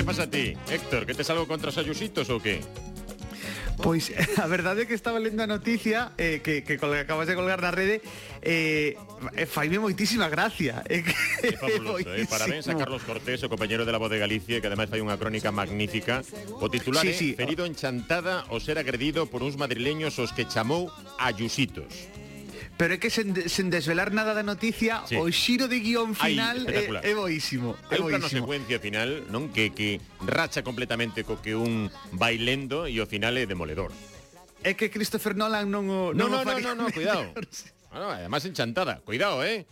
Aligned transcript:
que 0.00 0.04
pasa 0.04 0.22
a 0.22 0.30
ti? 0.30 0.56
Héctor, 0.70 1.04
que 1.04 1.12
te 1.12 1.24
salgo 1.24 1.44
contra 1.44 1.68
os 1.68 1.76
ayusitos 1.76 2.32
ou 2.32 2.40
que? 2.44 2.64
Pois 3.80 4.12
a 4.40 4.48
verdade 4.48 4.84
é 4.84 4.86
que 4.88 4.96
estaba 4.96 5.20
lendo 5.20 5.40
a 5.40 5.48
noticia 5.48 6.12
eh, 6.16 6.40
que, 6.44 6.64
que, 6.64 6.76
colga, 6.80 7.04
acabas 7.04 7.28
de 7.28 7.36
colgar 7.36 7.60
na 7.60 7.72
rede 7.72 8.00
eh, 8.40 8.96
faime 9.48 9.76
moitísima 9.76 10.28
gracia 10.32 10.84
eh, 10.88 11.04
que, 11.04 11.12
é 11.48 11.52
fabuloso, 11.56 12.08
eh, 12.12 12.28
parabéns 12.28 12.68
a 12.68 12.76
Carlos 12.76 13.04
Cortés, 13.04 13.40
o 13.44 13.48
compañero 13.48 13.84
de 13.88 13.92
la 13.92 14.00
Voz 14.00 14.12
de 14.12 14.20
Galicia 14.20 14.60
que 14.60 14.68
ademais 14.68 14.92
fai 14.92 15.00
unha 15.00 15.16
crónica 15.16 15.48
magnífica 15.48 16.20
o 16.60 16.68
titular 16.68 17.04
sí, 17.04 17.12
é 17.12 17.16
sí. 17.16 17.28
Ferido 17.32 17.64
en 17.64 17.72
Chantada 17.72 18.44
o 18.52 18.60
ser 18.60 18.76
agredido 18.76 19.28
por 19.32 19.40
uns 19.40 19.56
madrileños 19.56 20.16
os 20.20 20.32
que 20.32 20.44
chamou 20.44 20.92
Ayusitos 21.16 22.19
pero 22.80 22.96
é 22.96 22.98
que 22.98 23.12
sen, 23.12 23.36
sen 23.36 23.68
desvelar 23.68 24.08
nada 24.08 24.32
da 24.32 24.40
noticia, 24.40 25.04
sí. 25.04 25.12
o 25.20 25.28
xiro 25.28 25.68
de 25.68 25.84
guión 25.84 26.16
final 26.16 26.64
eh, 26.64 26.88
é 26.88 27.12
é, 27.12 27.12
é 27.12 27.14
boísimo. 27.14 27.76
É 27.92 28.00
Hai 28.00 28.00
boísimo. 28.00 28.08
plano 28.08 28.28
secuencia 28.32 28.80
final, 28.80 29.28
non? 29.28 29.52
Que, 29.52 29.68
que 29.76 30.00
racha 30.24 30.64
completamente 30.64 31.20
co 31.20 31.44
que 31.44 31.52
un 31.52 31.92
vai 32.16 32.40
lendo 32.40 32.88
e 32.88 32.96
o 32.96 33.04
final 33.04 33.36
é 33.36 33.44
demoledor. 33.44 33.92
É 34.64 34.72
que 34.72 34.88
Christopher 34.88 35.36
Nolan 35.36 35.68
non 35.68 35.92
o... 35.92 36.16
Non, 36.16 36.32
non, 36.32 36.40
non, 36.40 36.56
no, 36.56 36.72
no, 36.72 36.88
no, 36.88 36.94
cuidado. 36.96 37.28
Bueno, 37.90 38.06
además 38.16 38.46
en 38.46 38.54
chantada. 38.54 39.02
Cuidado, 39.04 39.42
eh. 39.44 39.66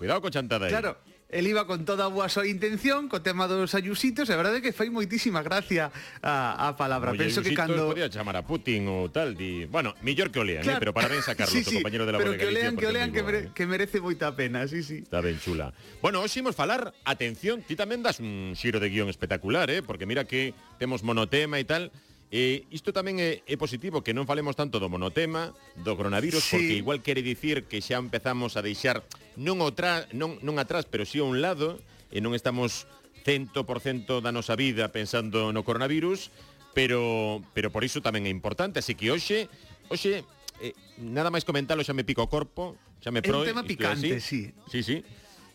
Cuidado 0.00 0.18
con 0.24 0.32
chantada. 0.32 0.66
Claro. 0.66 0.96
El 1.28 1.46
iba 1.46 1.66
con 1.66 1.84
toda 1.84 2.08
a 2.08 2.08
boa 2.08 2.32
súa 2.32 2.48
intención 2.48 3.04
co 3.12 3.20
tema 3.20 3.44
dos 3.44 3.76
ayusitos, 3.76 4.24
e 4.24 4.32
a 4.32 4.40
verdade 4.40 4.58
é 4.58 4.62
que 4.64 4.72
fai 4.72 4.88
moitísima 4.88 5.44
gracia 5.44 5.92
a, 6.24 6.56
a 6.56 6.72
palabra. 6.72 7.12
Oye, 7.12 7.28
Penso 7.28 7.44
que 7.44 7.52
cando 7.52 7.92
podía 7.92 8.08
chamar 8.08 8.40
a 8.40 8.48
Putin 8.48 8.88
ou 8.88 9.12
tal 9.12 9.36
di, 9.36 9.68
bueno, 9.68 9.92
millor 10.00 10.32
que 10.32 10.40
o 10.40 10.44
lean, 10.48 10.64
eh, 10.64 10.72
claro. 10.72 10.80
eh, 10.80 10.82
pero 10.88 10.96
para 10.96 11.12
ben 11.12 11.20
sacarlo, 11.20 11.52
sí, 11.52 11.60
sí, 11.60 11.84
compañeiro 11.84 12.08
de 12.08 12.16
la 12.16 12.24
Pero 12.24 12.32
que 12.32 12.48
o 12.48 12.50
lean, 12.50 12.80
que 12.80 12.88
o 12.88 12.92
lean, 12.96 13.12
que, 13.12 13.20
mere, 13.20 13.40
eh. 13.44 13.50
que 13.52 13.68
merece 13.68 14.00
moita 14.00 14.32
pena, 14.32 14.64
sí, 14.64 14.80
sí. 14.80 15.04
Está 15.04 15.20
ben 15.20 15.36
chula. 15.36 15.76
Bueno, 16.00 16.24
hoxe 16.24 16.40
imos 16.40 16.56
falar, 16.56 16.96
atención, 17.04 17.60
ti 17.60 17.76
tamén 17.76 18.00
das 18.00 18.24
un 18.24 18.56
xiro 18.56 18.80
de 18.80 18.88
guión 18.88 19.12
espectacular, 19.12 19.68
eh, 19.68 19.84
porque 19.84 20.08
mira 20.08 20.24
que 20.24 20.56
temos 20.80 21.04
monotema 21.04 21.60
e 21.60 21.68
tal, 21.68 21.92
E 22.28 22.68
isto 22.68 22.92
tamén 22.92 23.16
é, 23.24 23.40
é 23.48 23.56
positivo 23.56 24.04
que 24.04 24.12
non 24.12 24.28
falemos 24.28 24.52
tanto 24.52 24.76
do 24.76 24.92
monotema, 24.92 25.56
do 25.80 25.96
coronavirus, 25.96 26.44
sí. 26.44 26.60
porque 26.60 26.74
igual 26.76 26.98
quere 27.00 27.24
dicir 27.24 27.64
que 27.64 27.80
xa 27.80 27.96
empezamos 27.96 28.60
a 28.60 28.60
deixar 28.60 29.00
non 29.40 29.64
outra, 29.64 30.04
non 30.12 30.36
non 30.44 30.60
atrás, 30.60 30.84
pero 30.84 31.08
si 31.08 31.16
sí 31.16 31.24
a 31.24 31.28
un 31.28 31.40
lado, 31.40 31.80
e 32.12 32.20
non 32.20 32.36
estamos 32.36 32.84
100% 33.24 34.20
da 34.20 34.28
nosa 34.28 34.60
vida 34.60 34.92
pensando 34.92 35.56
no 35.56 35.64
coronavirus, 35.64 36.28
pero 36.76 37.40
pero 37.56 37.72
por 37.72 37.80
iso 37.80 38.04
tamén 38.04 38.28
é 38.28 38.32
importante, 38.32 38.84
así 38.84 38.92
que 38.92 39.08
hoxe, 39.08 39.48
hoxe 39.88 40.20
eh, 40.60 40.76
nada 41.00 41.32
máis 41.32 41.48
comentalo 41.48 41.80
xa 41.80 41.96
me 41.96 42.04
pico 42.04 42.20
o 42.20 42.28
corpo, 42.28 42.76
xa 43.00 43.08
me 43.08 43.24
proe. 43.24 43.48
É 43.48 43.48
un 43.48 43.50
tema 43.56 43.64
picante, 43.64 44.20
así. 44.20 44.52
sí. 44.68 44.68
Sí, 44.68 44.80
sí. 44.84 44.96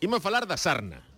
Imos 0.01 0.25
falar 0.25 0.49
da 0.49 0.57
sarna 0.57 1.12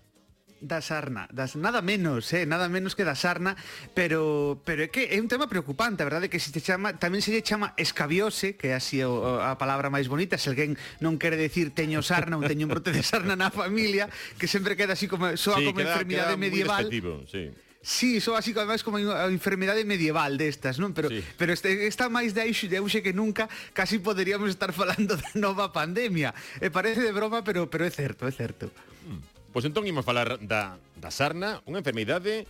da 0.61 0.81
sarna, 0.81 1.27
das 1.31 1.55
nada 1.55 1.81
menos, 1.81 2.31
eh, 2.33 2.45
nada 2.45 2.69
menos 2.69 2.95
que 2.95 3.03
da 3.03 3.13
sarna, 3.13 3.55
pero 3.93 4.61
pero 4.63 4.83
é 4.83 4.89
que 4.89 5.11
é 5.11 5.19
un 5.19 5.27
tema 5.27 5.51
preocupante, 5.51 6.01
a 6.01 6.07
verdade 6.07 6.31
que 6.31 6.39
se 6.39 6.49
te 6.55 6.63
chama, 6.63 6.95
tamén 6.95 7.19
se 7.19 7.35
lle 7.35 7.43
chama 7.43 7.75
escabiose, 7.75 8.55
que 8.55 8.71
é 8.71 8.79
así 8.79 9.03
o, 9.03 9.39
a 9.43 9.59
palabra 9.59 9.91
máis 9.91 10.07
bonita, 10.07 10.39
se 10.39 10.47
alguén 10.49 10.79
non 11.03 11.19
quere 11.19 11.35
decir 11.35 11.75
teño 11.75 11.99
sarna 11.99 12.39
ou 12.39 12.43
teño 12.47 12.65
un 12.65 12.71
brote 12.71 12.95
de 12.95 13.03
sarna 13.03 13.35
na 13.35 13.51
familia, 13.51 14.07
que 14.39 14.47
sempre 14.47 14.79
queda 14.79 14.95
así 14.95 15.11
como 15.11 15.35
soa 15.35 15.59
sí, 15.59 15.69
como 15.69 15.83
queda, 15.83 15.99
enfermidade 15.99 16.33
queda 16.33 16.39
medieval. 16.39 16.85
Sí. 17.27 17.51
Sí, 17.85 18.19
só 18.19 18.35
así 18.35 18.49
además 18.57 18.81
como 18.81 18.97
a 18.97 19.29
enfermidade 19.29 19.85
medieval 19.85 20.41
destas, 20.41 20.81
non? 20.81 20.97
Pero 20.97 21.13
sí. 21.13 21.21
pero 21.37 21.53
este, 21.53 21.85
está 21.85 22.09
máis 22.09 22.33
de 22.33 22.41
aixe 22.41 22.65
de 22.65 22.81
auxe 22.81 23.05
que 23.05 23.13
nunca, 23.13 23.45
casi 23.77 24.01
poderíamos 24.01 24.49
estar 24.49 24.73
falando 24.73 25.13
da 25.13 25.29
nova 25.37 25.69
pandemia. 25.69 26.33
E 26.57 26.73
parece 26.73 27.05
de 27.05 27.13
broma, 27.13 27.45
pero 27.45 27.69
pero 27.69 27.85
é 27.85 27.93
certo, 27.93 28.25
é 28.25 28.33
certo. 28.33 28.73
Mm. 29.05 29.34
Pois 29.55 29.63
entón 29.63 29.87
imos 29.87 30.03
falar 30.03 30.35
da, 30.43 30.75
da 30.99 31.07
sarna, 31.15 31.63
unha 31.63 31.79
enfermidade 31.79 32.43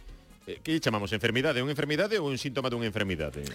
eh, 0.49 0.57
que 0.65 0.81
chamamos 0.81 1.13
enfermidade, 1.13 1.61
unha 1.61 1.69
enfermidade 1.69 2.17
ou 2.17 2.25
un 2.25 2.41
síntoma 2.41 2.65
dunha 2.65 2.89
enfermidade? 2.89 3.45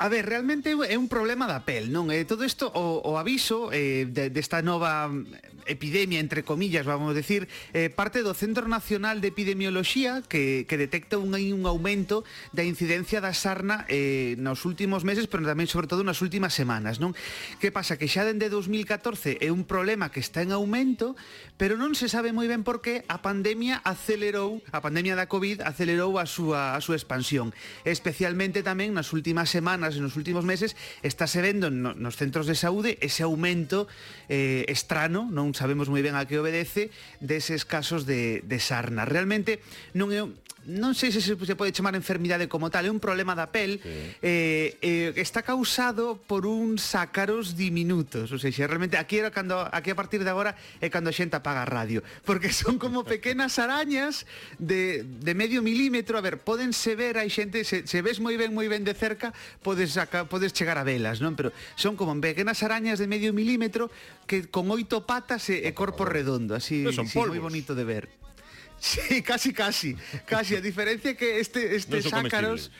A 0.00 0.08
ver, 0.08 0.24
realmente 0.24 0.72
é 0.72 0.96
un 0.96 1.12
problema 1.12 1.44
da 1.44 1.60
pel, 1.68 1.92
non? 1.92 2.08
Eh, 2.08 2.24
todo 2.24 2.48
isto, 2.48 2.72
o, 2.72 3.04
o 3.04 3.20
aviso 3.20 3.68
eh, 3.68 4.08
de, 4.08 4.32
desta 4.32 4.64
nova 4.64 5.12
epidemia, 5.66 6.20
entre 6.20 6.42
comillas, 6.42 6.86
vamos 6.86 7.10
a 7.10 7.14
decir, 7.14 7.48
eh, 7.76 7.90
parte 7.90 8.24
do 8.24 8.32
Centro 8.32 8.64
Nacional 8.64 9.20
de 9.20 9.28
Epidemioloxía 9.28 10.24
que, 10.24 10.64
que 10.64 10.80
detecta 10.80 11.18
un, 11.20 11.36
un 11.36 11.62
aumento 11.68 12.24
da 12.56 12.64
incidencia 12.64 13.20
da 13.20 13.36
sarna 13.36 13.84
eh, 13.92 14.40
nos 14.40 14.64
últimos 14.64 15.04
meses, 15.04 15.28
pero 15.28 15.44
tamén 15.44 15.68
sobre 15.68 15.84
todo 15.84 16.00
nas 16.00 16.24
últimas 16.24 16.56
semanas, 16.56 16.96
non? 16.96 17.12
Que 17.60 17.68
pasa? 17.68 18.00
Que 18.00 18.08
xa 18.08 18.24
dende 18.24 18.48
2014 18.48 19.36
é 19.36 19.52
un 19.52 19.68
problema 19.68 20.08
que 20.08 20.24
está 20.24 20.40
en 20.40 20.56
aumento, 20.56 21.12
pero 21.60 21.76
non 21.76 21.92
se 21.92 22.08
sabe 22.08 22.32
moi 22.32 22.48
ben 22.48 22.64
por 22.64 22.80
que 22.80 23.04
a 23.04 23.20
pandemia 23.20 23.84
acelerou, 23.84 24.64
a 24.72 24.80
pandemia 24.80 25.12
da 25.12 25.28
COVID 25.28 25.60
acelerou 25.60 26.16
a 26.16 26.24
súa, 26.24 26.72
a 26.72 26.80
súa 26.80 26.96
expansión, 26.96 27.52
especialmente 27.84 28.64
tamén 28.64 28.96
nas 28.96 29.12
últimas 29.12 29.52
semanas 29.52 29.89
semanas, 29.94 30.14
nos 30.14 30.16
últimos 30.16 30.44
meses, 30.44 30.76
estáse 31.02 31.42
vendo 31.42 31.70
no, 31.70 31.94
nos 31.94 32.16
centros 32.16 32.46
de 32.46 32.54
saúde 32.54 32.98
ese 33.00 33.22
aumento 33.22 33.88
eh, 34.28 34.64
estrano, 34.70 35.26
non 35.26 35.50
sabemos 35.56 35.90
moi 35.90 36.02
ben 36.04 36.14
a 36.14 36.26
que 36.26 36.38
obedece, 36.38 36.94
deses 37.18 37.66
casos 37.66 38.06
de, 38.06 38.44
de 38.46 38.58
sarna. 38.62 39.02
Realmente 39.02 39.58
non 39.96 40.14
é 40.14 40.22
non 40.68 40.92
sei 40.92 41.08
se 41.08 41.24
se 41.24 41.56
pode 41.56 41.72
chamar 41.72 41.96
enfermidade 41.96 42.44
como 42.44 42.68
tal, 42.68 42.84
é 42.84 42.92
un 42.92 43.00
problema 43.00 43.32
da 43.32 43.48
pel, 43.48 43.80
eh, 44.20 44.76
eh, 44.84 45.12
está 45.16 45.40
causado 45.40 46.20
por 46.28 46.44
uns 46.44 46.92
ácaros 46.92 47.56
diminutos, 47.56 48.28
ou 48.28 48.40
seja, 48.40 48.68
realmente 48.68 49.00
aquí 49.00 49.16
era 49.16 49.32
cando 49.32 49.56
aquí 49.72 49.88
a 49.88 49.96
partir 49.96 50.20
de 50.20 50.28
agora 50.28 50.52
é 50.84 50.92
cando 50.92 51.08
a 51.08 51.16
xente 51.16 51.40
apaga 51.40 51.64
a 51.64 51.68
radio, 51.68 52.04
porque 52.28 52.52
son 52.52 52.76
como 52.76 53.02
pequenas 53.08 53.56
arañas 53.56 54.28
de, 54.60 55.02
de 55.04 55.32
medio 55.32 55.64
milímetro, 55.64 56.20
a 56.20 56.22
ver, 56.22 56.44
podense 56.44 56.92
ver, 56.92 57.16
hai 57.16 57.32
xente, 57.32 57.64
se, 57.64 57.88
se 57.88 57.98
ves 58.04 58.20
moi 58.20 58.36
ben, 58.36 58.52
moi 58.52 58.68
ben 58.68 58.84
de 58.84 58.92
cerca, 58.92 59.32
podes, 59.64 59.96
saca, 59.96 60.28
podes 60.28 60.52
chegar 60.52 60.76
a 60.76 60.84
velas, 60.84 61.24
non? 61.24 61.40
Pero 61.40 61.56
son 61.80 61.96
como 61.96 62.12
pequenas 62.20 62.60
arañas 62.60 63.00
de 63.00 63.08
medio 63.08 63.32
milímetro 63.32 63.88
que 64.28 64.52
con 64.52 64.68
oito 64.68 65.08
patas 65.08 65.48
e, 65.48 65.64
e 65.64 65.72
corpo 65.72 66.04
redondo, 66.04 66.52
así, 66.52 66.84
son 66.92 67.08
sí, 67.08 67.16
moi 67.16 67.40
bonito 67.40 67.72
de 67.72 67.84
ver. 67.88 68.04
Sí, 68.80 69.20
casi, 69.22 69.52
casi, 69.52 69.96
casi. 70.24 70.56
A 70.56 70.60
diferencia 70.64 71.12
é 71.12 71.14
que 71.14 71.38
este, 71.38 71.76
estes 71.76 72.08
non 72.08 72.24
ácaros... 72.24 72.72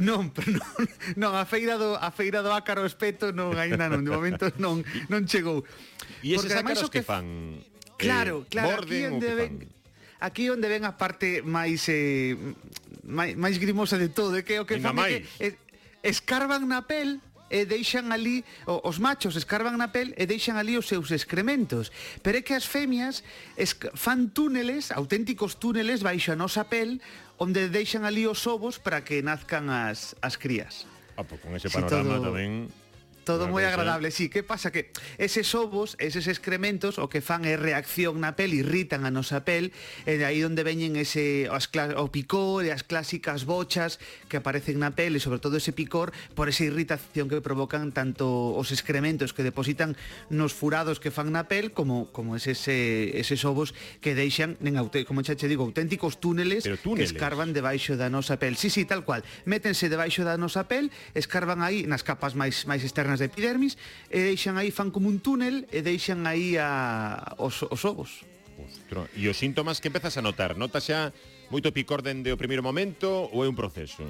Non, 0.00 0.30
pero 0.34 0.56
non, 0.56 0.82
non, 1.14 1.32
a 1.36 1.44
feira 1.46 1.78
do, 1.78 1.94
a 1.94 2.10
feira 2.10 2.42
do 2.42 2.50
ácaro 2.50 2.82
espeto 2.88 3.30
non 3.30 3.54
aínda 3.54 3.86
non, 3.86 4.02
de 4.02 4.10
momento 4.10 4.50
non, 4.58 4.82
non 5.12 5.28
chegou. 5.28 5.62
E 6.24 6.34
eses 6.34 6.50
Porque, 6.50 6.58
ácaros 6.58 6.88
que, 6.90 7.00
que 7.00 7.06
fan... 7.06 7.60
Claro, 8.00 8.42
eh, 8.42 8.50
claro, 8.50 8.82
aquí 8.82 9.04
onde 9.06 9.30
ven, 9.36 9.52
aquí 10.18 10.44
onde 10.50 10.66
ven 10.66 10.84
a 10.88 10.96
parte 10.96 11.44
máis 11.44 11.86
eh, 11.92 12.34
máis, 13.04 13.36
máis 13.36 13.60
grimosa 13.60 14.00
de 14.00 14.08
todo, 14.08 14.36
é 14.36 14.42
que 14.42 14.58
o 14.58 14.66
que 14.66 14.80
fan 14.80 14.96
é 15.04 15.22
que 15.22 15.28
es, 15.38 15.54
escarban 16.02 16.64
na 16.66 16.88
pel 16.88 17.20
e 17.50 17.64
deixan 17.64 18.10
ali 18.10 18.44
os 18.66 18.98
machos 18.98 19.36
escarban 19.36 19.78
na 19.78 19.92
pel 19.94 20.14
e 20.16 20.24
deixan 20.26 20.58
ali 20.58 20.74
os 20.74 20.86
seus 20.90 21.10
excrementos. 21.10 21.94
Pero 22.22 22.38
é 22.38 22.42
que 22.42 22.54
as 22.54 22.66
femias 22.66 23.22
fan 23.94 24.30
túneles, 24.34 24.90
auténticos 24.90 25.56
túneles 25.56 26.02
baixo 26.02 26.34
a 26.34 26.36
nosa 26.36 26.66
pel 26.66 26.98
onde 27.38 27.68
deixan 27.68 28.08
ali 28.08 28.26
os 28.26 28.42
ovos 28.46 28.80
para 28.80 29.04
que 29.06 29.22
nazcan 29.22 29.70
as 29.70 30.16
as 30.24 30.34
crías. 30.40 30.86
Ah, 31.16 31.24
pues 31.24 31.40
con 31.40 31.56
ese 31.56 31.70
panorama 31.70 32.02
si 32.02 32.20
todo... 32.20 32.28
tamén 32.32 32.52
Todo 33.26 33.50
moi 33.50 33.66
agradable, 33.66 34.14
sí. 34.14 34.30
Que 34.30 34.46
pasa 34.46 34.70
que 34.70 34.94
eses 35.18 35.50
ovos, 35.58 35.98
eses 35.98 36.30
excrementos, 36.30 37.02
o 37.02 37.10
que 37.10 37.18
fan 37.18 37.42
é 37.42 37.58
reacción 37.58 38.22
na 38.22 38.38
pel, 38.38 38.54
irritan 38.54 39.02
a 39.02 39.10
nosa 39.10 39.42
pel, 39.42 39.74
e 40.06 40.14
aí 40.22 40.46
onde 40.46 40.62
veñen 40.62 40.94
ese 40.94 41.50
as 41.50 41.66
o 41.98 42.06
picor 42.14 42.62
e 42.62 42.70
as 42.70 42.86
clásicas 42.86 43.42
bochas 43.42 43.98
que 44.30 44.38
aparecen 44.38 44.78
na 44.78 44.94
pel, 44.94 45.18
e 45.18 45.20
sobre 45.20 45.42
todo 45.42 45.58
ese 45.58 45.74
picor 45.74 46.14
por 46.38 46.46
esa 46.46 46.62
irritación 46.62 47.26
que 47.26 47.42
provocan 47.42 47.90
tanto 47.90 48.54
os 48.54 48.70
excrementos 48.70 49.34
que 49.34 49.42
depositan 49.42 49.98
nos 50.30 50.54
furados 50.54 51.02
que 51.02 51.10
fan 51.10 51.34
na 51.34 51.50
pel 51.50 51.74
como 51.74 52.14
como 52.14 52.38
eses, 52.38 52.62
eses 52.70 53.42
ovos 53.42 53.74
que 53.98 54.14
deixan, 54.14 54.54
en, 54.62 54.78
como 55.02 55.26
xa 55.26 55.34
che 55.34 55.50
digo, 55.50 55.66
auténticos 55.66 56.22
túneles, 56.22 56.62
túneles. 56.78 57.10
que 57.10 57.18
escarban 57.18 57.50
debaixo 57.50 57.98
da 57.98 58.06
nosa 58.06 58.38
pel. 58.38 58.54
Sí, 58.54 58.70
sí, 58.70 58.86
tal 58.86 59.02
cual. 59.02 59.26
Métense 59.50 59.90
debaixo 59.90 60.22
da 60.22 60.38
nosa 60.38 60.70
pel, 60.70 60.94
escarban 61.18 61.58
aí 61.66 61.90
nas 61.90 62.06
capas 62.06 62.38
máis 62.38 62.70
máis 62.70 62.86
externas 62.86 63.15
zonas 63.16 63.18
de 63.18 63.24
epidermis 63.24 63.74
e 64.12 64.20
deixan 64.20 64.60
aí, 64.60 64.70
fan 64.70 64.92
como 64.92 65.08
un 65.08 65.24
túnel 65.24 65.64
e 65.72 65.80
deixan 65.80 66.28
aí 66.28 66.60
a, 66.60 67.34
os, 67.40 67.64
os 67.64 67.82
ovos. 67.88 68.22
Ostro, 68.56 69.08
e 69.16 69.28
os 69.28 69.36
síntomas 69.36 69.80
que 69.80 69.88
empezas 69.88 70.16
a 70.16 70.22
notar? 70.22 70.56
Nota 70.56 70.80
xa 70.80 71.12
moito 71.48 71.72
picor 71.72 72.04
dende 72.04 72.32
o 72.32 72.40
primeiro 72.40 72.64
momento 72.64 73.08
ou 73.32 73.44
é 73.44 73.48
un 73.48 73.56
proceso? 73.56 74.04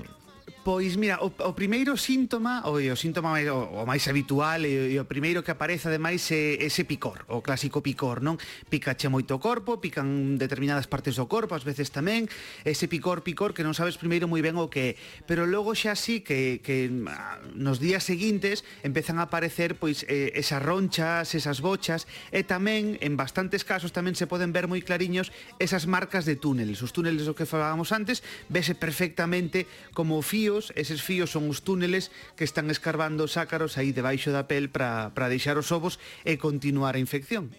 Pois 0.67 0.97
mira, 0.97 1.23
o, 1.23 1.31
o 1.31 1.53
primeiro 1.55 1.95
síntoma, 1.95 2.67
o, 2.67 2.83
o 2.83 2.97
síntoma 2.99 3.31
máis, 3.31 3.47
o, 3.47 3.55
o 3.55 3.87
máis 3.87 4.03
habitual 4.11 4.67
e, 4.67 4.91
e 4.91 4.99
o 4.99 5.07
primeiro 5.07 5.47
que 5.47 5.55
aparece 5.55 5.87
ademais 5.87 6.27
é 6.35 6.59
ese 6.59 6.83
picor, 6.83 7.23
o 7.31 7.39
clásico 7.39 7.87
picor, 7.87 8.19
non? 8.19 8.35
Picache 8.67 9.07
moito 9.07 9.31
o 9.31 9.39
corpo, 9.39 9.79
pican 9.79 10.35
determinadas 10.35 10.91
partes 10.91 11.23
do 11.23 11.31
corpo, 11.31 11.55
ás 11.55 11.63
veces 11.63 11.95
tamén, 11.95 12.27
ese 12.67 12.91
picor, 12.91 13.23
picor 13.23 13.55
que 13.55 13.63
non 13.63 13.79
sabes 13.79 13.95
primeiro 13.95 14.27
moi 14.27 14.43
ben 14.43 14.59
o 14.59 14.67
que 14.67 14.99
é, 14.99 15.23
pero 15.31 15.47
logo 15.47 15.71
xa 15.79 15.95
sí 15.95 16.27
que, 16.27 16.59
que 16.67 16.91
ah, 17.15 17.39
nos 17.55 17.79
días 17.79 18.03
seguintes 18.03 18.67
empezan 18.83 19.23
a 19.23 19.31
aparecer 19.31 19.79
pois 19.79 20.03
eh, 20.11 20.35
esas 20.35 20.59
ronchas, 20.59 21.31
esas 21.39 21.62
bochas 21.62 22.11
e 22.35 22.43
tamén 22.43 22.99
en 23.07 23.15
bastantes 23.15 23.62
casos 23.62 23.95
tamén 23.95 24.19
se 24.19 24.27
poden 24.27 24.51
ver 24.51 24.67
moi 24.67 24.83
clariños 24.83 25.31
esas 25.62 25.87
marcas 25.87 26.27
de 26.27 26.35
túneles, 26.35 26.83
os 26.83 26.91
túneles 26.91 27.23
do 27.23 27.39
que 27.39 27.47
falábamos 27.47 27.95
antes, 27.95 28.27
vese 28.51 28.75
perfectamente 28.75 29.71
como 29.95 30.19
fío 30.27 30.56
fíos, 30.56 30.73
eses 30.76 31.03
fíos 31.03 31.31
son 31.31 31.49
os 31.53 31.61
túneles 31.61 32.11
que 32.37 32.44
están 32.44 32.70
escarbando 32.73 33.25
os 33.25 33.37
ácaros 33.37 33.76
aí 33.76 33.93
debaixo 33.93 34.32
da 34.32 34.49
pel 34.49 34.73
para 34.73 35.29
deixar 35.29 35.61
os 35.61 35.69
ovos 35.73 36.00
e 36.25 36.41
continuar 36.41 36.97
a 36.97 37.00
infección. 37.03 37.53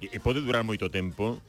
E, 0.00 0.08
e 0.12 0.18
pode 0.20 0.40
durar 0.40 0.64
moito 0.64 0.88
tempo 0.88 1.40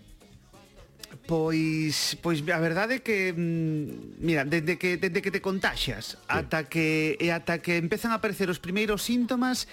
Pois, 1.28 2.16
pois 2.24 2.40
a 2.40 2.60
verdade 2.60 3.00
é 3.00 3.04
que 3.04 3.36
mm, 3.36 4.20
mira, 4.24 4.48
desde 4.48 4.80
que 4.80 4.96
desde 4.96 5.20
que 5.20 5.32
te 5.32 5.44
contaxias 5.44 6.16
sí. 6.16 6.28
ata 6.28 6.68
que 6.72 7.20
e 7.20 7.32
ata 7.32 7.60
que 7.60 7.76
empezan 7.76 8.16
a 8.16 8.20
aparecer 8.20 8.48
os 8.48 8.64
primeiros 8.64 9.04
síntomas 9.04 9.68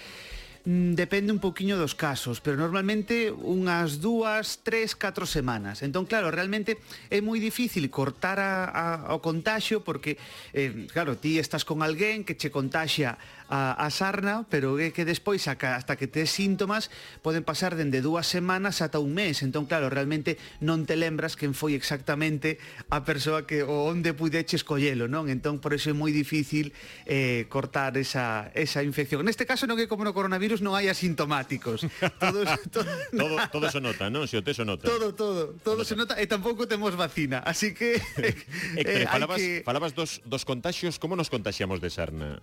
Mm, 0.65 0.95
depende 0.95 1.31
un 1.31 1.39
poquinho 1.39 1.77
dos 1.77 1.95
casos, 1.95 2.41
pero 2.41 2.59
normalmente 2.59 3.31
unhas 3.31 4.03
dúas, 4.03 4.59
tres, 4.59 4.91
catro 4.91 5.23
semanas. 5.23 5.79
Entón, 5.79 6.03
claro, 6.03 6.35
realmente 6.35 6.83
é 7.07 7.23
moi 7.23 7.39
difícil 7.39 7.87
cortar 7.87 8.43
a, 8.43 8.67
a, 8.67 9.15
o 9.15 9.23
contagio 9.23 9.87
porque, 9.87 10.19
eh, 10.51 10.89
claro, 10.91 11.15
ti 11.15 11.39
estás 11.39 11.63
con 11.63 11.79
alguén 11.79 12.27
que 12.27 12.35
che 12.35 12.51
contaxia 12.51 13.15
a, 13.47 13.73
a 13.73 13.89
sarna, 13.89 14.45
pero 14.51 14.77
é 14.77 14.91
que 14.91 15.07
despois 15.07 15.47
hasta 15.47 15.95
que 15.95 16.11
tes 16.11 16.29
síntomas 16.29 16.91
poden 17.23 17.47
pasar 17.47 17.79
dende 17.79 18.03
dúas 18.03 18.27
semanas 18.27 18.83
ata 18.83 18.99
un 18.99 19.15
mes. 19.15 19.41
Entón, 19.41 19.63
claro, 19.65 19.87
realmente 19.87 20.35
non 20.59 20.83
te 20.83 20.99
lembras 20.99 21.39
quen 21.39 21.55
foi 21.55 21.73
exactamente 21.73 22.59
a 22.91 23.07
persoa 23.07 23.47
que 23.47 23.63
o 23.63 23.87
onde 23.87 24.11
pudeche 24.11 24.59
escollelo, 24.59 25.07
non? 25.07 25.31
Entón, 25.31 25.63
por 25.63 25.71
iso 25.71 25.89
é 25.89 25.95
moi 25.95 26.11
difícil 26.11 26.75
eh, 27.07 27.47
cortar 27.47 27.95
esa, 27.95 28.51
esa 28.53 28.83
infección. 28.83 29.23
Neste 29.23 29.47
caso 29.47 29.63
non 29.65 29.79
é 29.79 29.87
como 29.87 30.03
no 30.03 30.13
coronavirus, 30.13 30.48
virus 30.49 30.65
non 30.65 30.73
hai 30.73 30.89
asintomáticos. 30.89 31.85
Todos, 32.17 32.49
todo, 32.73 32.89
todo, 33.13 33.35
todo 33.53 33.65
se 33.69 33.77
nota, 33.77 34.09
non? 34.09 34.25
Se 34.25 34.33
o 34.33 34.41
te 34.41 34.57
se 34.57 34.65
nota. 34.65 34.89
Todo, 34.89 35.13
todo. 35.13 35.53
Todo 35.61 35.85
se 35.85 35.93
nota 35.93 36.17
e 36.17 36.25
tampouco 36.25 36.65
temos 36.65 36.97
vacina. 36.97 37.45
Así 37.45 37.77
que... 37.77 38.01
eh, 38.17 38.33
eh, 38.81 39.05
falabas, 39.05 39.37
que... 39.37 39.61
falabas 39.61 39.93
dos, 39.93 40.25
dos 40.25 40.49
contagios. 40.49 40.97
Como 40.97 41.13
nos 41.13 41.29
contaxiamos 41.29 41.77
de 41.77 41.93
sarna? 41.93 42.41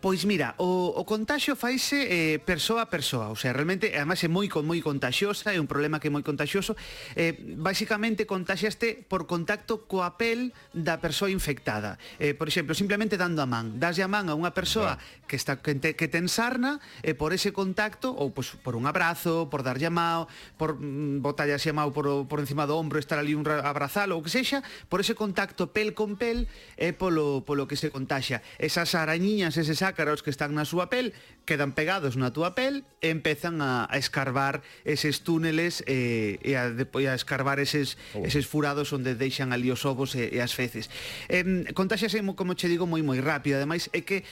Pois 0.00 0.24
mira, 0.24 0.54
o, 0.58 0.92
o 0.94 1.02
contagio 1.08 1.56
faise 1.56 2.06
eh, 2.06 2.38
persoa 2.38 2.86
a 2.86 2.90
persoa, 2.90 3.32
o 3.32 3.36
sea, 3.36 3.52
realmente, 3.52 3.90
además 3.94 4.22
é 4.22 4.28
moi 4.28 4.48
moi 4.62 4.80
contagiosa, 4.80 5.52
é 5.52 5.58
un 5.58 5.68
problema 5.68 5.98
que 5.98 6.08
é 6.08 6.12
moi 6.12 6.22
contagioso. 6.22 6.76
Eh, 7.16 7.34
basicamente 7.56 8.26
contagiaste 8.26 9.06
por 9.08 9.26
contacto 9.26 9.88
coa 9.88 10.18
pel 10.18 10.52
da 10.72 11.00
persoa 11.00 11.32
infectada. 11.32 11.98
Eh, 12.20 12.34
por 12.34 12.48
exemplo, 12.48 12.74
simplemente 12.74 13.16
dando 13.16 13.42
a 13.42 13.48
man, 13.48 13.80
das 13.80 13.98
a 13.98 14.08
man 14.08 14.28
a 14.28 14.34
unha 14.36 14.52
persoa 14.52 15.00
claro. 15.00 15.26
que 15.26 15.36
está 15.36 15.58
que, 15.60 15.74
te, 15.76 15.96
que 15.96 16.08
ten 16.08 16.28
sarna 16.28 16.78
eh, 17.02 17.14
por 17.14 17.32
ese 17.32 17.50
contacto 17.52 18.12
ou 18.12 18.30
pues, 18.30 18.54
por 18.60 18.76
un 18.76 18.86
abrazo, 18.86 19.48
por 19.50 19.62
dar 19.62 19.78
llamado, 19.78 20.28
por 20.56 20.78
mm, 20.78 21.22
botarlle 21.22 21.56
así 21.56 21.68
a 21.70 21.76
mao 21.76 21.90
por, 21.90 22.28
por 22.28 22.38
encima 22.40 22.68
do 22.68 22.76
ombro, 22.76 22.98
estar 23.00 23.18
ali 23.18 23.34
un 23.34 23.46
abrazalo 23.46 24.16
ou 24.16 24.22
que 24.22 24.32
sexa, 24.32 24.62
por 24.88 25.00
ese 25.00 25.16
contacto 25.18 25.72
pel 25.72 25.96
con 25.96 26.14
pel 26.14 26.46
é 26.76 26.90
eh, 26.90 26.92
polo 26.92 27.42
polo 27.42 27.66
que 27.66 27.76
se 27.76 27.90
contagia. 27.90 28.42
Esas 28.58 28.94
arañiñas, 28.94 29.56
eses 29.66 29.82
ácaros 29.82 30.22
que 30.22 30.30
están 30.30 30.54
na 30.54 30.62
súa 30.62 30.86
pel 30.86 31.10
quedan 31.42 31.74
pegados 31.74 32.14
na 32.14 32.30
túa 32.30 32.54
pel 32.54 32.86
e 33.02 33.10
empezan 33.10 33.58
a, 33.58 33.90
a 33.90 33.98
escarbar 33.98 34.62
eses 34.86 35.26
túneles 35.26 35.82
e, 35.90 36.38
e, 36.46 36.54
a, 36.54 36.70
e 36.70 37.04
a 37.10 37.14
escarbar 37.18 37.58
eses, 37.58 37.98
oh. 38.14 38.22
eses 38.22 38.46
furados 38.46 38.94
onde 38.94 39.18
deixan 39.18 39.50
ali 39.50 39.74
os 39.74 39.82
ovos 39.82 40.14
e, 40.14 40.30
e 40.30 40.38
as 40.38 40.54
feces. 40.54 40.86
Eh, 41.26 41.66
contaxase, 41.74 42.22
como 42.38 42.54
che 42.54 42.70
digo, 42.70 42.86
moi 42.86 43.02
moi 43.02 43.18
rápido. 43.18 43.58
Ademais, 43.58 43.90
é 43.90 44.06
que 44.06 44.22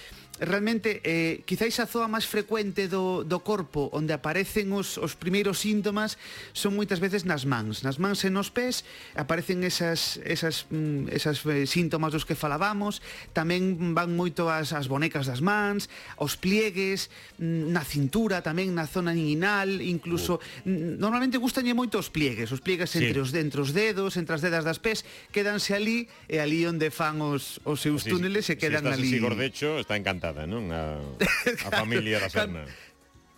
realmente 0.40 1.00
eh, 1.04 1.42
quizáis 1.46 1.78
a 1.78 1.86
zoa 1.86 2.10
máis 2.10 2.26
frecuente 2.26 2.90
do, 2.90 3.22
do 3.22 3.38
corpo 3.46 3.86
onde 3.94 4.10
aparecen 4.10 4.74
os, 4.74 4.98
os 4.98 5.14
primeiros 5.14 5.62
síntomas 5.62 6.18
son 6.50 6.74
moitas 6.74 6.98
veces 6.98 7.22
nas 7.22 7.46
mans 7.46 7.86
nas 7.86 8.02
mans 8.02 8.26
e 8.26 8.34
nos 8.34 8.50
pés 8.50 8.82
aparecen 9.14 9.62
esas, 9.62 10.18
esas, 10.26 10.66
mm, 10.74 11.14
esas 11.14 11.38
eh, 11.46 11.70
síntomas 11.70 12.10
dos 12.10 12.26
que 12.26 12.34
falábamos 12.34 12.98
tamén 13.30 13.94
van 13.94 14.10
moito 14.18 14.50
as, 14.50 14.74
as 14.74 14.90
bonecas 14.90 15.30
das 15.30 15.38
mans 15.38 15.86
os 16.18 16.34
pliegues 16.34 17.14
mm, 17.38 17.70
na 17.70 17.86
cintura 17.86 18.42
tamén 18.42 18.74
na 18.74 18.90
zona 18.90 19.14
inguinal 19.14 19.70
incluso 19.78 20.42
uh. 20.42 20.82
Normalmente 20.94 21.38
gustanlle 21.38 21.78
moito 21.78 21.94
os 22.02 22.10
pliegues 22.10 22.50
os 22.50 22.58
pliegues 22.58 22.90
sí. 22.90 23.06
entre 23.06 23.22
os 23.22 23.30
dentro 23.30 23.62
os 23.62 23.70
dedos 23.70 24.18
entre 24.18 24.34
as 24.34 24.42
dedas 24.42 24.66
das 24.66 24.82
pés 24.82 25.06
quedanse 25.30 25.78
ali 25.78 26.10
e 26.26 26.42
ali 26.42 26.66
onde 26.66 26.90
fan 26.90 27.22
os, 27.22 27.62
os 27.62 27.78
seus 27.78 28.02
túneles 28.02 28.50
se 28.50 28.58
quedan 28.58 28.82
si 28.82 28.90
ali 28.90 29.08
si 29.14 29.22
gordecho 29.22 29.78
está 29.78 29.94
encantado 29.94 30.23
inventada, 30.24 30.46
non? 30.46 30.72
A, 30.72 31.00
a 31.68 31.70
familia 31.84 32.20
da 32.20 32.28
Serna 32.28 32.64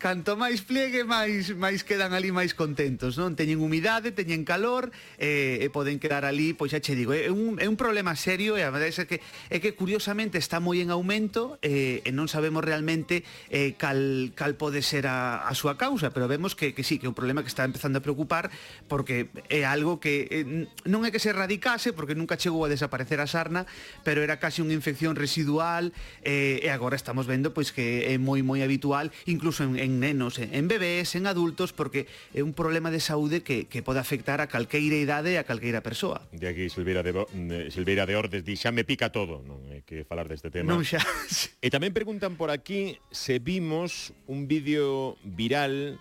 canto 0.06 0.38
máis 0.38 0.62
pliegue, 0.62 1.02
máis 1.02 1.50
máis 1.58 1.82
quedan 1.82 2.14
ali 2.14 2.30
máis 2.30 2.54
contentos, 2.54 3.18
non? 3.18 3.34
Teñen 3.34 3.58
humidade, 3.58 4.14
teñen 4.14 4.46
calor, 4.46 4.94
e, 5.18 5.58
eh, 5.58 5.66
e 5.66 5.74
poden 5.74 5.98
quedar 5.98 6.22
ali, 6.22 6.54
pois 6.54 6.70
xa 6.70 6.78
che 6.78 6.94
digo, 6.94 7.10
é 7.10 7.26
un, 7.26 7.58
é 7.58 7.66
un 7.66 7.74
problema 7.74 8.14
serio 8.14 8.54
e 8.54 8.62
a 8.62 8.70
verdade 8.70 8.94
é 8.94 9.06
que 9.10 9.18
é 9.50 9.58
que 9.58 9.74
curiosamente 9.74 10.38
está 10.38 10.62
moi 10.62 10.78
en 10.78 10.94
aumento 10.94 11.58
eh, 11.58 12.06
e 12.06 12.14
non 12.14 12.30
sabemos 12.30 12.62
realmente 12.62 13.26
eh, 13.50 13.74
cal, 13.74 14.30
cal 14.38 14.54
pode 14.54 14.78
ser 14.86 15.10
a, 15.10 15.42
a 15.42 15.52
súa 15.58 15.74
causa, 15.74 16.14
pero 16.14 16.30
vemos 16.30 16.54
que, 16.54 16.70
que 16.70 16.86
sí, 16.86 17.02
que 17.02 17.10
é 17.10 17.10
un 17.10 17.18
problema 17.18 17.42
que 17.42 17.50
está 17.50 17.66
empezando 17.66 17.98
a 17.98 18.02
preocupar 18.06 18.54
porque 18.86 19.34
é 19.50 19.66
algo 19.66 19.98
que 19.98 20.30
eh, 20.30 20.70
non 20.86 21.02
é 21.02 21.10
que 21.10 21.18
se 21.18 21.34
erradicase 21.34 21.90
porque 21.90 22.14
nunca 22.14 22.38
chegou 22.38 22.62
a 22.62 22.70
desaparecer 22.70 23.18
a 23.18 23.26
sarna, 23.26 23.66
pero 24.06 24.22
era 24.22 24.38
casi 24.38 24.62
unha 24.62 24.70
infección 24.70 25.18
residual 25.18 25.90
eh, 26.22 26.62
e 26.62 26.70
agora 26.70 26.94
estamos 26.94 27.26
vendo 27.26 27.50
pois 27.50 27.74
que 27.74 28.06
é 28.06 28.14
moi 28.22 28.38
moi 28.46 28.62
habitual 28.62 29.10
incluso 29.26 29.66
en, 29.66 29.74
en 29.82 29.95
nenos, 29.98 30.38
en 30.38 30.68
bebés, 30.68 31.14
en 31.16 31.26
adultos, 31.26 31.72
porque 31.72 32.06
é 32.32 32.44
un 32.44 32.52
problema 32.52 32.92
de 32.92 33.00
saúde 33.00 33.42
que, 33.42 33.66
que 33.66 33.82
pode 33.82 33.98
afectar 33.98 34.40
a 34.40 34.46
calqueira 34.46 34.96
idade 34.96 35.34
e 35.34 35.40
a 35.40 35.44
calqueira 35.44 35.80
persoa. 35.80 36.22
De 36.30 36.46
aquí 36.46 36.68
Silveira 36.68 37.02
de, 37.02 37.12
eh, 37.12 37.68
Silveira 37.72 38.04
de 38.04 38.14
Ordes 38.14 38.44
di 38.44 38.54
xa 38.54 38.70
me 38.70 38.84
pica 38.84 39.10
todo, 39.10 39.42
non 39.42 39.64
hai 39.72 39.82
que 39.82 40.04
falar 40.04 40.28
deste 40.28 40.52
tema. 40.52 40.68
Non 40.68 40.84
xa. 40.84 41.00
E 41.66 41.72
tamén 41.72 41.90
preguntan 41.90 42.38
por 42.38 42.52
aquí 42.52 43.00
se 43.10 43.42
vimos 43.42 44.14
un 44.30 44.46
vídeo 44.46 45.18
viral 45.24 45.98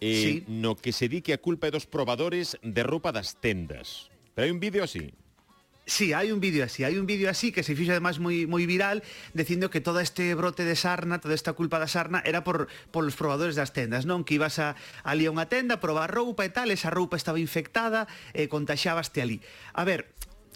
eh, 0.00 0.42
sí. 0.42 0.44
no 0.48 0.74
que 0.74 0.90
se 0.90 1.08
di 1.08 1.22
que 1.22 1.32
a 1.32 1.40
culpa 1.40 1.68
é 1.68 1.72
dos 1.72 1.86
probadores 1.86 2.58
de 2.60 2.82
roupa 2.82 3.14
das 3.14 3.38
tendas. 3.38 4.10
Pero 4.34 4.48
hai 4.48 4.52
un 4.52 4.58
vídeo 4.58 4.82
así. 4.82 5.14
Sí, 5.86 6.16
hai 6.16 6.32
un 6.32 6.40
vídeo 6.40 6.64
así, 6.64 6.80
hai 6.80 6.96
un 6.96 7.04
vídeo 7.04 7.28
así 7.28 7.52
que 7.52 7.60
se 7.60 7.76
fixo 7.76 7.92
además 7.92 8.16
moi 8.16 8.48
moi 8.48 8.64
viral 8.64 9.04
dicindo 9.36 9.68
que 9.68 9.84
todo 9.84 10.00
este 10.00 10.32
brote 10.32 10.64
de 10.64 10.80
sarna, 10.80 11.20
toda 11.20 11.36
esta 11.36 11.52
culpa 11.52 11.76
da 11.76 11.84
sarna 11.84 12.24
era 12.24 12.40
por 12.40 12.72
por 12.88 13.04
os 13.04 13.12
probadores 13.20 13.52
das 13.52 13.76
tendas, 13.76 14.08
non? 14.08 14.24
Que 14.24 14.40
ibas 14.40 14.56
a 14.56 14.80
ali 15.04 15.28
a 15.28 15.32
unha 15.36 15.44
tenda, 15.44 15.84
probar 15.84 16.08
roupa 16.08 16.48
e 16.48 16.50
tal, 16.56 16.72
esa 16.72 16.88
roupa 16.88 17.20
estaba 17.20 17.36
infectada 17.36 18.08
e 18.32 18.44
eh, 18.44 18.46
contaxabaste 18.48 19.20
ali. 19.20 19.44
A 19.76 19.84
ver, 19.84 20.08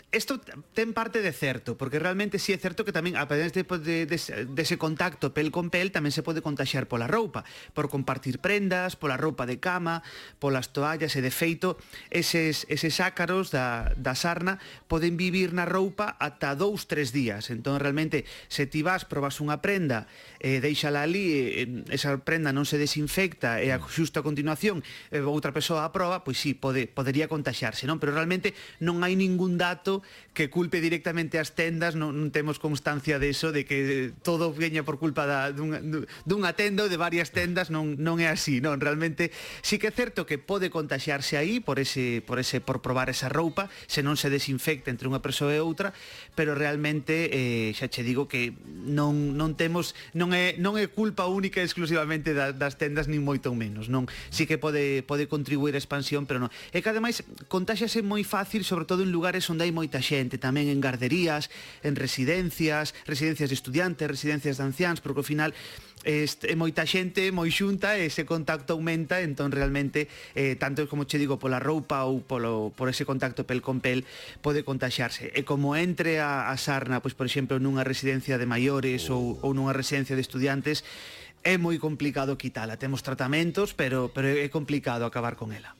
Isto 0.08 0.40
ten 0.72 0.96
parte 0.96 1.20
de 1.20 1.36
certo, 1.36 1.76
porque 1.76 2.00
realmente 2.00 2.40
si 2.40 2.48
sí 2.48 2.52
é 2.56 2.58
certo 2.58 2.88
que 2.88 2.96
tamén, 2.96 3.20
a 3.20 3.28
partir 3.28 3.52
de, 3.52 3.60
de, 3.60 4.08
de 4.08 4.48
de 4.48 4.76
contacto 4.80 5.36
pel 5.36 5.52
con 5.52 5.68
pel, 5.68 5.92
tamén 5.92 6.16
se 6.16 6.24
pode 6.24 6.40
contaxar 6.40 6.88
pola 6.88 7.04
roupa, 7.04 7.44
por 7.76 7.92
compartir 7.92 8.40
prendas, 8.40 8.96
pola 8.96 9.20
roupa 9.20 9.44
de 9.44 9.60
cama, 9.60 10.00
polas 10.40 10.72
toallas, 10.72 11.12
e 11.12 11.20
de 11.20 11.28
feito, 11.28 11.76
eses, 12.08 12.64
eses 12.72 13.04
ácaros 13.04 13.52
da, 13.52 13.92
da 14.00 14.16
sarna 14.16 14.56
poden 14.88 15.20
vivir 15.20 15.52
na 15.52 15.68
roupa 15.68 16.16
ata 16.16 16.56
dous, 16.56 16.88
tres 16.88 17.12
días. 17.12 17.52
Entón, 17.52 17.76
realmente, 17.76 18.24
se 18.48 18.64
ti 18.64 18.80
vas, 18.80 19.04
probas 19.04 19.44
unha 19.44 19.60
prenda, 19.60 20.08
eh, 20.40 20.64
deixala 20.64 21.04
ali, 21.04 21.52
eh, 21.68 21.92
esa 21.92 22.16
prenda 22.24 22.48
non 22.48 22.64
se 22.64 22.80
desinfecta, 22.80 23.60
e 23.60 23.68
eh, 23.68 23.76
xusto 23.76 24.24
a 24.24 24.24
continuación, 24.24 24.80
eh, 25.12 25.20
outra 25.20 25.52
persoa 25.52 25.84
a 25.84 25.92
proba, 25.92 26.24
pois 26.24 26.40
sí, 26.40 26.56
pode, 26.56 26.88
podería 26.88 27.28
contaxarse, 27.28 27.84
non? 27.84 28.00
Pero 28.00 28.16
realmente 28.16 28.56
non 28.80 29.04
hai 29.04 29.12
ningún 29.12 29.60
dato 29.60 29.97
que 30.32 30.50
culpe 30.50 30.80
directamente 30.80 31.38
as 31.38 31.54
tendas, 31.54 31.98
non, 31.98 32.14
non 32.14 32.30
temos 32.30 32.62
constancia 32.62 33.18
de 33.18 33.34
iso, 33.34 33.50
de 33.50 33.66
que 33.66 34.12
todo 34.22 34.54
veña 34.54 34.86
por 34.86 35.02
culpa 35.02 35.26
da, 35.26 35.50
dunha, 35.50 35.82
dunha 36.24 36.52
tenda 36.54 36.86
ou 36.86 36.90
de 36.90 37.00
varias 37.00 37.34
tendas, 37.34 37.68
non, 37.74 37.98
non 37.98 38.22
é 38.22 38.30
así, 38.30 38.62
non, 38.62 38.78
realmente 38.78 39.34
sí 39.66 39.82
que 39.82 39.90
é 39.90 39.94
certo 39.94 40.28
que 40.28 40.38
pode 40.38 40.70
contaxiarse 40.70 41.34
aí 41.34 41.58
por 41.58 41.82
ese, 41.82 42.22
por 42.22 42.38
ese 42.38 42.62
por 42.62 42.78
probar 42.80 43.10
esa 43.10 43.26
roupa, 43.26 43.66
se 43.90 44.06
non 44.06 44.14
se 44.14 44.30
desinfecta 44.30 44.94
entre 44.94 45.10
unha 45.10 45.18
persoa 45.18 45.50
e 45.50 45.60
outra, 45.60 45.90
pero 46.38 46.54
realmente 46.54 47.34
eh, 47.34 47.74
xa 47.74 47.90
che 47.90 48.06
digo 48.06 48.30
que 48.30 48.54
non, 48.86 49.34
non 49.34 49.58
temos, 49.58 49.98
non 50.14 50.30
é, 50.30 50.54
non 50.60 50.78
é 50.78 50.86
culpa 50.86 51.26
única 51.26 51.58
e 51.58 51.66
exclusivamente 51.66 52.30
da, 52.30 52.54
das 52.54 52.78
tendas, 52.78 53.10
nin 53.10 53.26
moito 53.26 53.50
menos, 53.56 53.90
non, 53.90 54.06
sí 54.30 54.46
que 54.46 54.54
pode, 54.54 55.02
pode 55.02 55.26
contribuir 55.26 55.74
a 55.74 55.82
expansión, 55.82 56.30
pero 56.30 56.38
non. 56.38 56.50
E 56.70 56.78
que 56.78 56.90
ademais 56.92 57.26
contaxiase 57.50 58.06
moi 58.06 58.22
fácil, 58.22 58.62
sobre 58.62 58.86
todo 58.86 59.02
en 59.02 59.10
lugares 59.10 59.48
onde 59.50 59.66
hai 59.66 59.72
moi 59.74 59.87
moita 59.88 60.04
xente, 60.04 60.36
tamén 60.36 60.68
en 60.68 60.84
garderías, 60.84 61.48
en 61.80 61.96
residencias, 61.96 62.92
residencias 63.08 63.48
de 63.48 63.56
estudiantes, 63.56 64.04
residencias 64.04 64.60
de 64.60 64.68
anciáns, 64.68 65.00
porque 65.00 65.24
ao 65.24 65.26
final 65.26 65.56
este, 66.04 66.52
moita 66.60 66.84
xente 66.84 67.32
moi 67.32 67.48
xunta 67.48 67.96
e 67.96 68.12
ese 68.12 68.28
contacto 68.28 68.76
aumenta, 68.76 69.24
entón 69.24 69.48
realmente 69.48 70.12
eh, 70.36 70.60
tanto 70.60 70.84
como 70.92 71.08
che 71.08 71.16
digo 71.16 71.40
pola 71.40 71.56
roupa 71.56 72.04
ou 72.04 72.20
polo, 72.20 72.68
por 72.76 72.92
ese 72.92 73.08
contacto 73.08 73.48
pel 73.48 73.64
con 73.64 73.80
pel 73.80 74.04
pode 74.44 74.60
contaxarse. 74.60 75.32
E 75.32 75.48
como 75.48 75.72
entre 75.72 76.20
a, 76.20 76.52
a 76.52 76.56
sarna, 76.60 77.00
pois 77.00 77.16
por 77.16 77.24
exemplo, 77.24 77.56
nunha 77.56 77.80
residencia 77.80 78.36
de 78.36 78.44
maiores 78.44 79.08
ou, 79.08 79.40
ou 79.40 79.56
nunha 79.56 79.72
residencia 79.72 80.12
de 80.12 80.20
estudiantes, 80.20 80.84
é 81.40 81.56
moi 81.56 81.80
complicado 81.80 82.36
quitala. 82.36 82.76
Temos 82.76 83.00
tratamentos, 83.00 83.72
pero 83.72 84.12
pero 84.12 84.28
é 84.28 84.52
complicado 84.52 85.08
acabar 85.08 85.40
con 85.40 85.56
ela. 85.56 85.72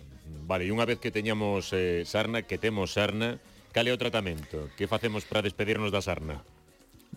Vale, 0.48 0.64
e 0.64 0.72
unha 0.72 0.88
vez 0.88 0.96
que 0.96 1.12
teñamos 1.12 1.76
eh, 1.76 2.08
sarna, 2.08 2.48
que 2.48 2.56
temos 2.56 2.96
sarna, 2.96 3.36
Cal 3.78 3.86
é 3.86 3.94
o 3.94 4.02
tratamento? 4.04 4.58
Que 4.76 4.90
facemos 4.90 5.22
para 5.22 5.46
despedirnos 5.46 5.94
da 5.94 6.02
sarna? 6.02 6.42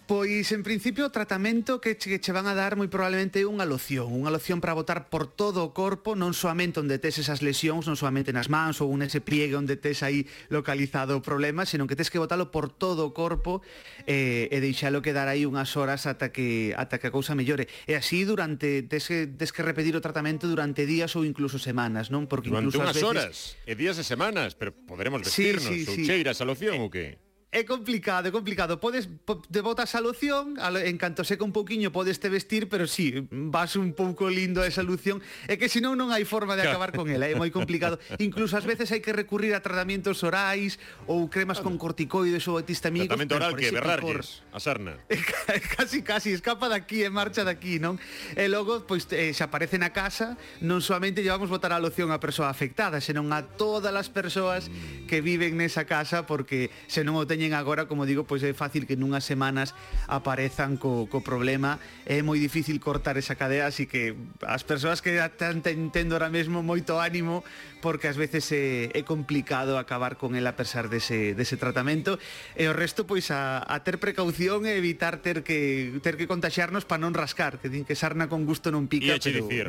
Pois 0.10 0.52
en 0.52 0.60
principio 0.66 1.08
o 1.08 1.14
tratamento 1.14 1.80
que 1.80 1.96
che, 1.96 2.10
que 2.10 2.20
che 2.20 2.36
van 2.36 2.44
a 2.44 2.58
dar 2.58 2.76
moi 2.76 2.92
probablemente 2.92 3.48
unha 3.48 3.64
loción, 3.64 4.12
unha 4.12 4.28
loción 4.28 4.60
para 4.60 4.76
botar 4.76 5.08
por 5.08 5.24
todo 5.24 5.64
o 5.64 5.72
corpo, 5.72 6.20
non 6.20 6.36
soamente 6.36 6.84
onde 6.84 7.00
tes 7.00 7.16
esas 7.22 7.40
lesións, 7.40 7.88
non 7.88 7.96
soamente 7.96 8.36
nas 8.36 8.52
mans 8.52 8.84
ou 8.84 8.92
un 8.92 9.06
ese 9.08 9.24
pliegue 9.24 9.56
onde 9.56 9.80
tes 9.80 10.04
aí 10.04 10.28
localizado 10.52 11.16
o 11.16 11.24
problema, 11.24 11.64
senón 11.64 11.88
que 11.88 11.96
tes 11.96 12.12
que 12.12 12.20
botalo 12.20 12.52
por 12.52 12.68
todo 12.68 13.08
o 13.08 13.16
corpo 13.16 13.64
eh, 14.04 14.52
e 14.52 14.58
deixalo 14.60 15.00
quedar 15.00 15.32
aí 15.32 15.48
unhas 15.48 15.72
horas 15.80 16.04
ata 16.04 16.36
que 16.36 16.76
ata 16.76 17.00
que 17.00 17.08
a 17.08 17.14
cousa 17.16 17.32
mellore. 17.32 17.72
E 17.88 17.96
así 17.96 18.28
durante 18.28 18.84
tes 18.84 19.08
que, 19.08 19.32
tes 19.32 19.56
que 19.56 19.64
repetir 19.64 19.96
o 19.96 20.04
tratamento 20.04 20.50
durante 20.52 20.84
días 20.84 21.16
ou 21.16 21.24
incluso 21.24 21.56
semanas, 21.56 22.12
non? 22.12 22.28
Porque 22.28 22.52
durante 22.52 22.74
incluso 22.74 22.84
unhas 22.84 23.00
veces... 23.00 23.08
horas, 23.08 23.36
e 23.64 23.74
días 23.80 23.96
e 23.96 24.04
semanas, 24.04 24.60
pero 24.60 24.76
poderemos 24.76 25.24
vestirnos 25.24 25.72
sí, 25.72 25.88
sí, 25.88 25.92
ou 25.94 25.96
cheiras 26.04 26.42
a 26.42 26.46
loción 26.50 26.82
eh, 26.82 26.84
ou 26.84 26.92
que? 26.92 27.31
É 27.52 27.66
complicado, 27.66 28.30
é 28.30 28.32
complicado. 28.32 28.80
Podes 28.80 29.10
te 29.52 29.60
botas 29.60 29.92
a 29.92 30.00
loción, 30.00 30.56
en 30.56 30.96
canto 30.96 31.28
seca 31.28 31.44
un 31.44 31.52
pouquiño 31.52 31.92
podes 31.92 32.24
te 32.24 32.32
vestir, 32.32 32.72
pero 32.72 32.88
si 32.88 33.12
sí, 33.12 33.28
vas 33.30 33.76
un 33.76 33.92
pouco 33.92 34.32
lindo 34.32 34.64
a 34.64 34.72
esa 34.72 34.88
loción, 34.88 35.20
é 35.52 35.60
que 35.60 35.68
senón 35.68 36.00
non 36.00 36.16
hai 36.16 36.24
forma 36.24 36.56
de 36.56 36.64
acabar 36.64 36.96
con 36.96 37.12
ela, 37.12 37.28
é 37.28 37.36
moi 37.36 37.52
complicado. 37.52 38.00
Incluso 38.24 38.56
ás 38.56 38.64
veces 38.64 38.88
hai 38.96 39.04
que 39.04 39.12
recurrir 39.12 39.52
a 39.52 39.60
tratamentos 39.60 40.24
orais 40.24 40.80
ou 41.12 41.28
cremas 41.28 41.60
con 41.60 41.76
corticoides 41.76 42.48
ou 42.48 42.56
antihistamínicos. 42.56 43.20
Tratamento 43.20 43.36
oral 43.36 43.52
que 43.60 43.68
berrarlles 43.68 44.48
por... 44.48 44.56
a 44.56 44.60
sarna. 44.64 44.96
casi 45.76 46.08
casi 46.08 46.32
escapa 46.32 46.72
daqui 46.72 47.04
e 47.04 47.12
marcha 47.12 47.44
daqui, 47.44 47.84
non? 47.84 48.00
E 48.32 48.48
logo 48.48 48.88
pois 48.88 49.04
eh, 49.12 49.36
se 49.36 49.44
aparece 49.44 49.76
na 49.76 49.92
casa, 49.92 50.40
non 50.64 50.80
soamente 50.80 51.20
llevamos 51.20 51.52
botar 51.52 51.76
a 51.76 51.84
loción 51.84 52.16
a 52.16 52.24
persoa 52.24 52.48
afectada, 52.48 53.04
senón 53.04 53.28
a 53.36 53.44
todas 53.44 53.92
as 53.92 54.08
persoas 54.08 54.72
mm. 54.72 55.12
que 55.12 55.20
viven 55.20 55.60
nesa 55.60 55.84
casa 55.84 56.24
porque 56.24 56.72
se 56.88 57.04
non 57.04 57.20
o 57.20 57.28
teñen 57.28 57.41
teñen 57.42 57.58
agora, 57.58 57.90
como 57.90 58.06
digo, 58.06 58.22
pois 58.22 58.46
é 58.46 58.54
fácil 58.54 58.86
que 58.86 58.94
nunhas 58.94 59.26
semanas 59.26 59.74
aparezan 60.06 60.78
co, 60.78 61.10
co 61.10 61.26
problema. 61.26 61.82
É 62.06 62.22
moi 62.22 62.38
difícil 62.38 62.78
cortar 62.78 63.18
esa 63.18 63.34
cadea, 63.34 63.66
así 63.66 63.90
que 63.90 64.14
as 64.46 64.62
persoas 64.62 65.02
que 65.02 65.18
están 65.18 65.66
tendo 65.66 66.14
ahora 66.14 66.30
mesmo 66.30 66.62
moito 66.62 67.02
ánimo, 67.02 67.42
porque 67.82 68.06
ás 68.06 68.14
veces 68.14 68.46
é, 68.54 68.94
é 68.94 69.02
complicado 69.02 69.82
acabar 69.82 70.22
con 70.22 70.38
ela 70.38 70.54
a 70.54 70.58
pesar 70.60 70.86
dese, 70.86 71.34
dese 71.34 71.58
tratamento. 71.58 72.22
E 72.54 72.70
o 72.70 72.78
resto, 72.78 73.10
pois, 73.10 73.34
a, 73.34 73.66
a 73.66 73.82
ter 73.82 73.98
precaución 73.98 74.70
e 74.70 74.78
evitar 74.78 75.18
ter 75.26 75.42
que, 75.42 75.98
ter 76.06 76.22
que 76.22 76.30
contaxarnos 76.30 76.86
para 76.86 77.02
non 77.02 77.18
rascar, 77.18 77.58
que 77.58 77.74
din 77.74 77.90
que 77.90 77.98
sarna 77.98 78.30
con 78.30 78.46
gusto 78.46 78.70
non 78.70 78.86
pica, 78.86 79.18
e 79.18 79.18
pero... 79.18 79.50
Dicir, 79.50 79.68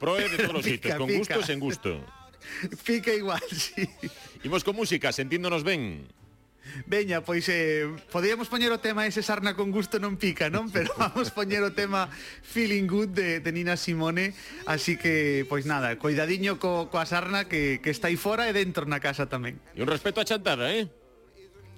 proe 0.00 0.24
de 0.24 0.40
todos 0.40 0.64
os 0.64 0.68
sitios, 0.72 0.96
con 0.96 1.12
gusto 1.12 1.36
pica. 1.36 1.44
sen 1.44 1.60
gusto. 1.60 2.00
Fica 2.80 3.12
igual, 3.12 3.44
sí. 3.52 3.84
Imos 4.40 4.64
con 4.64 4.72
música, 4.72 5.12
sentíndonos 5.12 5.68
ben. 5.68 6.08
Veña, 6.86 7.20
pois 7.24 7.48
eh, 7.50 7.88
podíamos 8.12 8.46
poñer 8.46 8.70
o 8.70 8.78
tema 8.78 9.02
ese 9.08 9.24
sarna 9.26 9.58
con 9.58 9.74
gusto 9.74 9.98
non 9.98 10.14
pica, 10.20 10.46
non? 10.52 10.70
Pero 10.74 10.92
vamos 10.94 11.32
poñer 11.34 11.64
o 11.66 11.74
tema 11.74 12.06
Feeling 12.46 12.86
Good 12.86 13.10
de, 13.16 13.28
de 13.42 13.50
Nina 13.50 13.74
Simone 13.74 14.32
Así 14.70 14.94
que, 14.94 15.42
pois 15.50 15.66
nada, 15.66 15.98
coidadiño 15.98 16.62
co, 16.62 16.86
coa 16.92 17.04
sarna 17.08 17.50
que, 17.50 17.82
que 17.82 17.90
está 17.90 18.06
aí 18.12 18.16
fora 18.20 18.46
e 18.46 18.52
dentro 18.54 18.86
na 18.86 19.02
casa 19.02 19.26
tamén 19.26 19.58
E 19.74 19.82
un 19.82 19.90
respeto 19.90 20.22
a 20.22 20.26
chantada, 20.28 20.70
eh? 20.70 20.86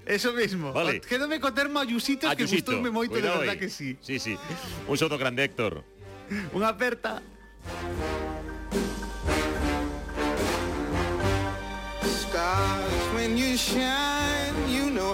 Eso 0.02 0.34
mismo. 0.34 0.74
Vale. 0.74 0.98
Quédame 0.98 1.38
co 1.38 1.54
termo 1.54 1.78
ayusitos 1.78 2.26
Ayusito. 2.26 2.74
que 2.74 2.82
gustoume 2.82 2.90
moito, 2.90 3.14
Cuidado 3.14 3.38
de 3.38 3.46
verdad 3.46 3.54
aí. 3.54 3.62
que 3.62 3.70
sí. 3.70 3.94
Sí, 4.02 4.18
sí. 4.18 4.34
Un 4.90 4.98
soto 4.98 5.14
grande, 5.14 5.46
Héctor. 5.46 5.86
Unha 6.58 6.74
aperta. 6.74 7.22
Stars 12.02 13.02
when 13.14 13.38
you 13.38 13.54
shine 13.56 14.21